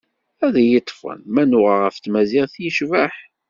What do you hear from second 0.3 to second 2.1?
Ad iyi-ṭfen ma nnuɣeɣ ɣef